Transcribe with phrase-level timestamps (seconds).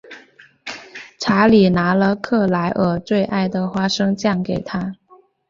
[1.19, 4.95] 查理拿了克莱尔最爱的花生酱给她。